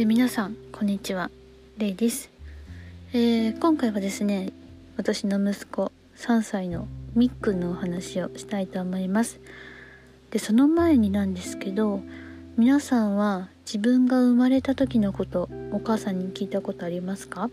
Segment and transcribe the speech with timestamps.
[0.00, 1.28] え皆さんこんにちは。
[1.76, 2.30] レイです、
[3.12, 4.52] えー、今回はですね
[4.96, 6.86] 私の息子3歳の
[7.16, 9.40] みっくんのお話をしたいと思います。
[10.30, 12.00] でその前になんですけど
[12.56, 17.50] 皆さんは自分が生まれた時のことお母さんに聞いたことありますか？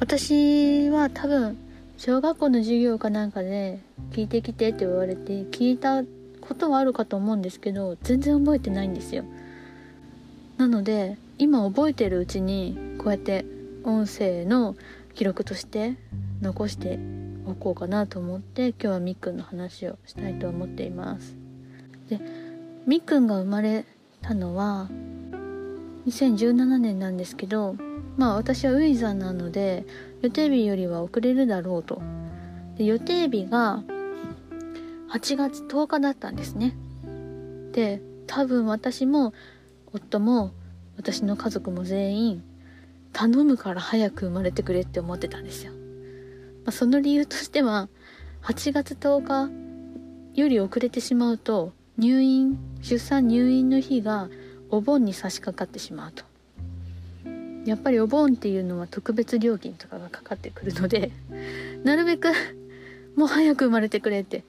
[0.00, 1.56] 私は多分
[1.98, 3.78] 小学校の授業かなんかで
[4.10, 6.02] 聞いてきてって言われて聞いた
[6.40, 9.24] ことはあるかと思うんですけど全然覚えてないんですよ。
[10.56, 13.44] なので今覚えてるうちにこうやって
[13.84, 14.74] 音声の
[15.14, 15.96] 記録として
[16.40, 16.98] 残して
[17.46, 21.36] おこうかなと思って今日はみっくんの話をしたいと思っています。
[22.08, 22.20] で
[22.86, 23.84] みっくんが生まれ
[24.22, 24.88] たのは
[26.06, 27.76] 2017年なんですけど
[28.16, 29.84] まあ私はウィザーなので
[30.22, 32.00] 予定日よりは遅れるだろうと。
[32.76, 33.82] で予定日が
[35.10, 36.76] 8月10日だったんですね。
[37.72, 39.32] で多分私も
[39.96, 40.52] 夫も
[40.96, 42.44] 私の家族も全員
[43.12, 45.78] 頼むから早く生まれてくれって思ってたんですよ、ま
[46.66, 47.88] あ、その理由としては
[48.42, 49.26] 8月10
[50.34, 54.28] 日より遅れてしまうと入院出産入院の日が
[54.70, 56.24] お盆に差し掛かってしまうと。
[57.64, 61.10] やっぱりお盆っていうのは特別料金とかがかかってくるので
[61.82, 62.28] なるべく
[63.16, 64.44] もう早く生まれてくれって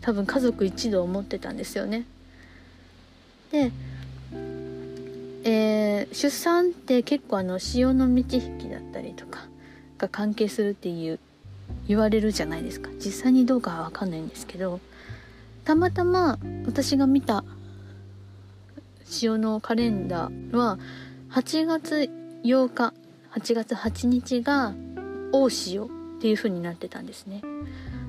[0.00, 2.04] 多分家族一同思ってたんですよね。
[3.52, 3.72] で、
[5.44, 9.46] えー、出産って結構あの潮の満ち引きだったりとか
[9.98, 11.18] が関係するっていう
[11.86, 12.90] 言われるじゃないですか。
[12.98, 14.80] 実際にどうかは分かんないんですけど
[15.64, 17.44] たまたま私が見た
[19.04, 20.78] 潮のカレンダーは
[21.30, 22.10] 8月
[22.44, 22.94] 8日
[23.32, 24.74] 8月8日が
[25.32, 25.88] 大潮っ
[26.20, 27.42] ていう風になってたんですね。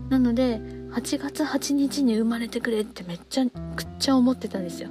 [0.10, 0.60] なので
[0.92, 4.90] 8月8日に生まれてくれってめっちゃくっちゃ思ってたんですよ。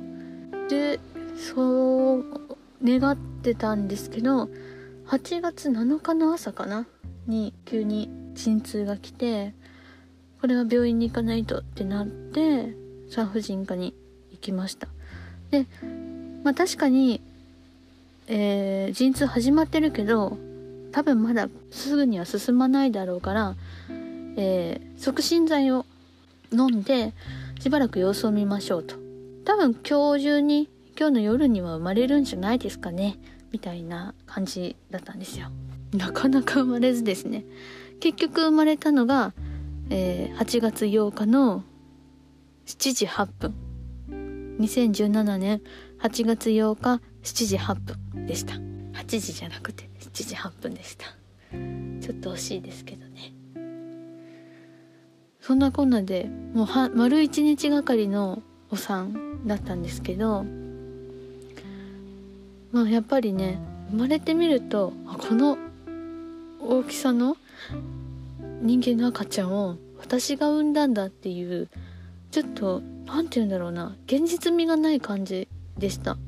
[0.68, 1.00] で
[1.38, 2.24] そう
[2.84, 4.48] 願ってたんですけど
[5.06, 6.86] 8月7日の朝かな
[7.26, 9.54] に急に陣痛が来て
[10.40, 12.74] これは病院に行かないとってなって
[13.10, 13.94] 産婦人科に
[14.30, 14.88] 行きました。
[15.50, 15.66] で
[16.44, 17.20] まあ確かに
[18.30, 20.36] えー、陣痛始まってるけど
[20.92, 23.56] 多分まだすぐには進まないだろうから、
[24.36, 25.86] えー、促進剤を
[26.52, 27.14] 飲んで
[27.60, 28.96] しばらく様子を見ましょうと。
[29.44, 30.68] 多分今日中に
[30.98, 33.20] 今日の夜には生まれるんじゃないですかね。
[33.52, 35.46] みたいな感じだったんですよ。
[35.92, 37.44] なかなか生まれずですね。
[38.00, 39.32] 結局生まれたのが、
[39.90, 41.62] えー、8月8日の
[42.66, 43.54] 7時8分。
[44.58, 45.62] 2017年
[46.00, 48.54] 8月8日7時8分でした。
[48.54, 51.06] 8時じゃなくて7時8分でした。
[52.00, 53.34] ちょっと惜しいですけどね。
[55.40, 60.44] そんなこんなでもうは丸1日がかりのお産だったんですけど
[62.72, 63.58] まあやっぱりね
[63.90, 65.58] 生まれてみるとこの
[66.60, 67.36] 大きさの
[68.60, 71.68] 人間の赤ちゃんを私が産んだんだっていう
[72.30, 76.18] ちょっと何て言うんだろうな現実味がない感じでした。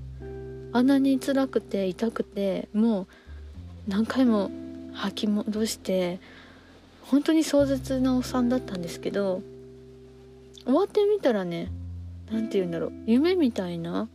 [0.72, 3.06] あんなに辛くて痛くてもう
[3.88, 4.50] 何回も
[4.92, 6.20] 吐き戻して
[7.02, 9.42] 本当に壮絶なお産だったんですけど
[10.64, 11.72] 終わってみたらね
[12.30, 14.08] 何て言うんだろう夢みたいな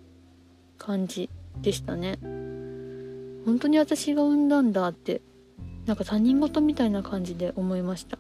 [0.78, 1.30] 感じ。
[1.62, 2.18] でしたね。
[3.46, 5.22] 本当に私が産んだんだって
[5.86, 8.18] なんか他人事みたいな感じで思いました。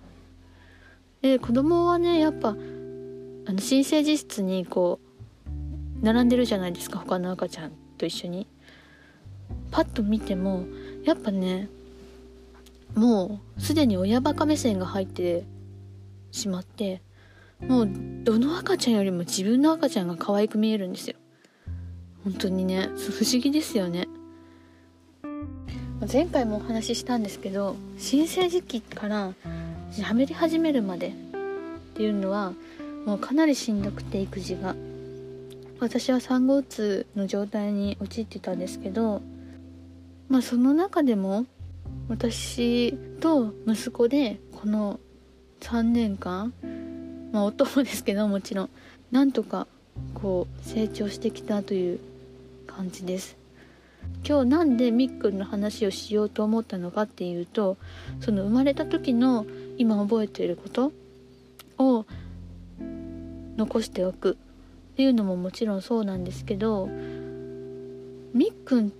[1.21, 2.53] で子供はねやっぱあ
[3.53, 4.99] の新生児室にこ
[6.01, 8.47] う並んでるじゃないですか他の赤ちゃんと一緒に。
[9.71, 10.65] パッと見ても
[11.03, 11.69] やっぱね
[12.95, 15.43] もうすでに親バカ目線が入って
[16.31, 17.01] しまって
[17.59, 17.89] もう
[18.23, 21.15] どの赤ちゃんよりも自分の赤ちゃんが可愛く見えるんですよ。
[22.25, 24.07] 本当にね不思議ですよね。
[26.11, 29.33] 前回もお話ししたんですけど新生児期から
[29.91, 31.11] 喋り始めるまでっ
[31.95, 32.53] ていうのは
[33.05, 34.75] もうかなりしんどくて育児が。
[35.79, 39.21] 私は産後うつの状態に陥ってたんですけど
[40.29, 41.45] まあその中でも
[42.07, 44.99] 私と息子でこの
[45.59, 46.53] 3年間
[47.31, 48.69] まあ夫もですけどもちろん
[49.11, 49.67] なんとか
[50.13, 51.99] こう成長してきたという
[52.75, 53.37] 感じです
[54.27, 57.77] 今日なんでみっくんの話をしようと思ったのかっていうと
[58.19, 59.45] その生まれた時の
[59.77, 60.91] 今覚えていること
[61.77, 62.05] を
[63.57, 64.37] 残しておく
[64.93, 66.87] っていうのももちろんそうなんですけど
[68.33, 68.91] みっくんっ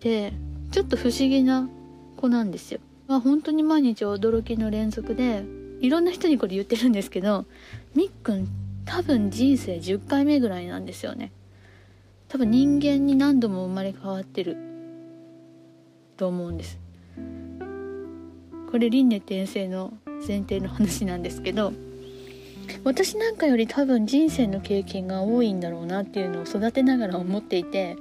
[0.00, 0.32] て
[0.70, 1.68] ちょっと不思議な
[2.16, 2.80] 子なんですよ。
[3.08, 5.44] まあ、本当に毎日驚きの連続で
[5.80, 7.44] いろんな人にこれ言ってるんですけど
[7.94, 8.48] みっくん
[8.84, 11.32] 多分人生10回目ぐらいなんですよね。
[12.28, 14.56] 多分人間に何度も生まれ変わってる
[16.16, 16.78] と思うんです。
[18.70, 19.94] これ輪廻転生の
[20.26, 21.72] 前提の話なんですけど
[22.84, 27.96] 私なんかより多分人生の経験が多いんだろうなっていうのを育てながら思っていて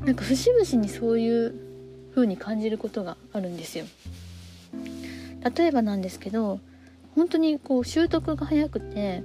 [0.00, 1.54] なんか節々にそういう
[2.14, 3.86] 風に感じることがあるんですよ。
[5.56, 6.60] 例えばなんですけど
[7.14, 9.22] 本当にこう習得が早くて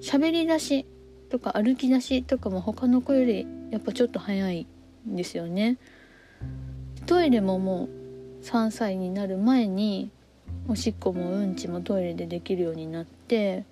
[0.00, 0.86] 喋り出し
[1.30, 4.66] とか歩き出しとかも他の子よりやっぱちょっと早い
[5.08, 5.78] んですよね。
[7.06, 7.88] トイレもも
[8.42, 10.10] う3歳になる前に
[10.68, 13.64] おしっこもうんちもトイレでできるようになって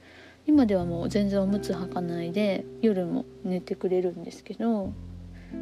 [0.46, 4.92] 今ではもう全然おむつ履かないで夜も寝てくれるんですけど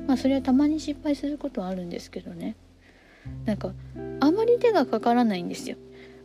[0.07, 2.57] まあそれはたまに失敗することはあるんですけどね。
[3.47, 3.73] なんか
[4.21, 5.77] あまり手がかからないんですよ。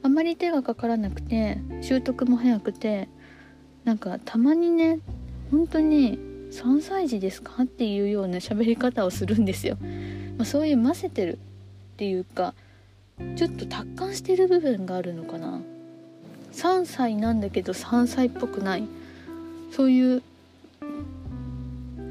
[0.01, 3.09] あまり手がかからなくて習得も早くて
[3.83, 4.99] なんかたまにね
[5.51, 6.19] 本当に
[6.51, 7.63] 3歳児ですか？
[7.63, 9.77] っていうような喋り方をするんですよ、
[10.37, 11.37] まあ、そういうませてるっ
[11.97, 12.53] ていうか
[13.35, 15.61] ちょっと達観してる部分があるのかな。
[16.53, 18.87] 3歳なんだけど3歳っぽくない。
[19.71, 20.23] そういう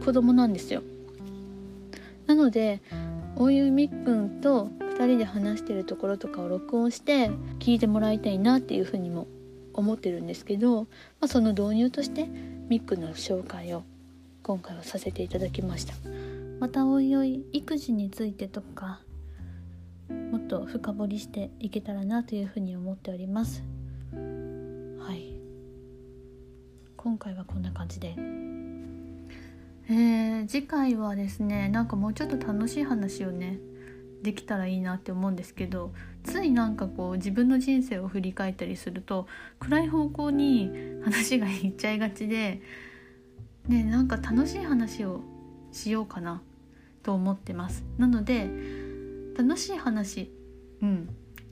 [0.04, 0.82] 子供なんですよ。
[2.26, 2.80] なので
[3.36, 9.26] おゆみっくんと2人で話してるところとかを録音して聞いてもらいたいなっていうふうにも
[9.74, 10.86] 思ってるんですけど、ま
[11.22, 12.28] あ、その導入として
[12.68, 13.82] みっくんの紹介を
[14.48, 15.92] 今回はさせていただきました。
[16.58, 19.02] またおいおい育児についてとか
[20.08, 23.62] もっと深掘りしていけたらなというふうに思っております。
[24.10, 25.34] はい。
[26.96, 28.14] 今回はこんな感じで。
[29.90, 33.58] えー、次回はですねなんかもうちょっと楽しい話をね
[34.22, 35.92] できたらいいなって思うんですけど
[36.24, 39.26] ついなんかこう自分の人生を振り返ったりすると
[39.60, 40.70] 暗い方向に
[41.04, 42.62] 話がいっちゃいがちで
[43.68, 45.20] ねなんか楽しい話を
[45.72, 46.42] しようかな
[47.02, 47.84] と思ってます。
[47.98, 48.50] なので
[49.36, 50.32] 楽しい話
[50.82, 51.08] うん。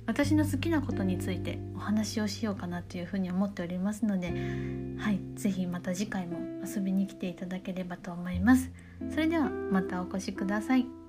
[0.06, 4.28] 私の好きなことについてお話をしようかなというふうに思っておりますので
[4.98, 5.20] はい。
[5.34, 8.70] 是非また次回も遊びに来ていただければと思います。
[9.10, 11.05] それではまたお越しください。